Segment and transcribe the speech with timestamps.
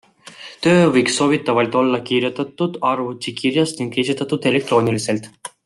[0.63, 5.33] Töö võiks soovitavalt olla kirjutatud arvutikirjas ning esitatud elektrooniliselt.